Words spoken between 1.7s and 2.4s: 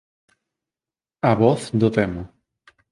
do demo